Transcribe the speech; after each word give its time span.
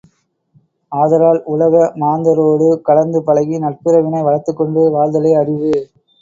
ஆதலால், 0.91 1.39
உலக 1.45 1.73
மாந்தரொடு 1.95 2.69
கலந்து 2.87 3.21
பழகி 3.23 3.59
நட்புறவினை 3.59 4.23
வளர்த்துக் 4.23 4.57
கொண்டு 4.57 4.89
வாழ்தலே 4.89 5.33
அறிவு. 5.35 5.73